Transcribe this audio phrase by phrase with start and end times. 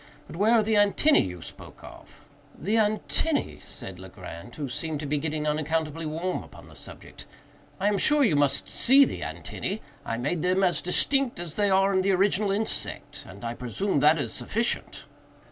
[0.25, 2.25] But where are the antennæ you spoke of?"
[2.57, 7.27] "The antennæ!" said Legrand, who seemed to be getting unaccountably warm upon the subject;
[7.79, 9.79] "I am sure you must see the antennæ.
[10.03, 13.99] I made them as distinct as they are in the original insect, and I presume
[13.99, 15.05] that is sufficient."